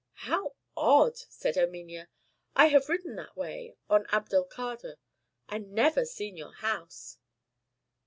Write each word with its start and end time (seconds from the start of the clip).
"How 0.25 0.55
odd!" 0.75 1.15
said 1.15 1.57
Erminia. 1.57 2.09
"I 2.55 2.69
have 2.69 2.89
ridden 2.89 3.15
that 3.17 3.37
way 3.37 3.75
on 3.87 4.07
Abdel 4.11 4.45
Kadr, 4.45 4.95
and 5.47 5.73
never 5.73 6.05
seen 6.05 6.35
your 6.35 6.53
house." 6.53 7.19